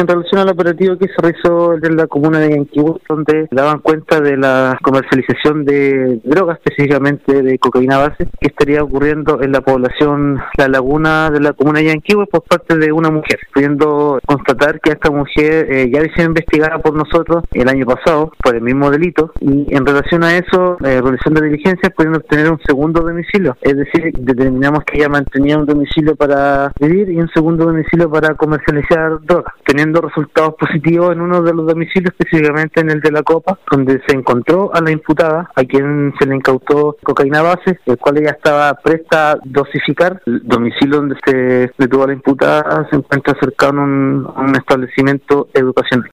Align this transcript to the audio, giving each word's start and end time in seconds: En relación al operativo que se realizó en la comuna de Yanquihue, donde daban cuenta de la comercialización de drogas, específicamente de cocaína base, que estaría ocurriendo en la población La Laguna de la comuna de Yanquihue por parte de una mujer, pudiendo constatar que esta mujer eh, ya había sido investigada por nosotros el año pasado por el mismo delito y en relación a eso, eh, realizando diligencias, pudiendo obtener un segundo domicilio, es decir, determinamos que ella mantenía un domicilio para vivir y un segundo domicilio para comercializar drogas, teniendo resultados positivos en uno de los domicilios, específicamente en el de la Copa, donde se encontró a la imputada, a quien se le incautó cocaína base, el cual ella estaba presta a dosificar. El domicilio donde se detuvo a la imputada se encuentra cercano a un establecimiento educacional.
En 0.00 0.06
relación 0.06 0.40
al 0.40 0.50
operativo 0.50 0.96
que 0.96 1.08
se 1.08 1.14
realizó 1.20 1.74
en 1.74 1.96
la 1.96 2.06
comuna 2.06 2.38
de 2.38 2.50
Yanquihue, 2.50 3.00
donde 3.08 3.48
daban 3.50 3.80
cuenta 3.80 4.20
de 4.20 4.36
la 4.36 4.78
comercialización 4.80 5.64
de 5.64 6.20
drogas, 6.22 6.58
específicamente 6.58 7.42
de 7.42 7.58
cocaína 7.58 7.98
base, 7.98 8.28
que 8.40 8.46
estaría 8.46 8.80
ocurriendo 8.80 9.42
en 9.42 9.50
la 9.50 9.60
población 9.60 10.40
La 10.56 10.68
Laguna 10.68 11.30
de 11.32 11.40
la 11.40 11.52
comuna 11.52 11.80
de 11.80 11.86
Yanquihue 11.86 12.26
por 12.26 12.44
parte 12.44 12.78
de 12.78 12.92
una 12.92 13.10
mujer, 13.10 13.40
pudiendo 13.52 14.20
constatar 14.24 14.80
que 14.80 14.92
esta 14.92 15.10
mujer 15.10 15.66
eh, 15.68 15.90
ya 15.92 15.98
había 15.98 16.14
sido 16.14 16.28
investigada 16.28 16.78
por 16.78 16.94
nosotros 16.94 17.42
el 17.50 17.68
año 17.68 17.84
pasado 17.84 18.30
por 18.40 18.54
el 18.54 18.62
mismo 18.62 18.92
delito 18.92 19.32
y 19.40 19.66
en 19.74 19.84
relación 19.84 20.22
a 20.22 20.36
eso, 20.36 20.76
eh, 20.84 21.00
realizando 21.02 21.40
diligencias, 21.40 21.92
pudiendo 21.92 22.20
obtener 22.20 22.52
un 22.52 22.60
segundo 22.64 23.00
domicilio, 23.00 23.56
es 23.62 23.76
decir, 23.76 24.12
determinamos 24.16 24.84
que 24.84 24.98
ella 24.98 25.08
mantenía 25.08 25.58
un 25.58 25.66
domicilio 25.66 26.14
para 26.14 26.70
vivir 26.78 27.10
y 27.10 27.16
un 27.16 27.28
segundo 27.30 27.64
domicilio 27.64 28.08
para 28.08 28.36
comercializar 28.36 29.18
drogas, 29.22 29.54
teniendo 29.66 29.87
resultados 29.94 30.54
positivos 30.54 31.12
en 31.12 31.20
uno 31.20 31.42
de 31.42 31.54
los 31.54 31.66
domicilios, 31.66 32.12
específicamente 32.18 32.80
en 32.80 32.90
el 32.90 33.00
de 33.00 33.10
la 33.10 33.22
Copa, 33.22 33.58
donde 33.70 34.00
se 34.06 34.16
encontró 34.16 34.70
a 34.74 34.80
la 34.80 34.90
imputada, 34.90 35.50
a 35.54 35.64
quien 35.64 36.14
se 36.18 36.26
le 36.26 36.36
incautó 36.36 36.96
cocaína 37.02 37.42
base, 37.42 37.78
el 37.86 37.98
cual 37.98 38.18
ella 38.18 38.30
estaba 38.30 38.74
presta 38.74 39.32
a 39.32 39.38
dosificar. 39.44 40.20
El 40.26 40.42
domicilio 40.44 40.96
donde 40.98 41.16
se 41.24 41.70
detuvo 41.76 42.04
a 42.04 42.08
la 42.08 42.12
imputada 42.12 42.86
se 42.90 42.96
encuentra 42.96 43.34
cercano 43.40 43.82
a 43.82 44.40
un 44.40 44.56
establecimiento 44.56 45.48
educacional. 45.54 46.06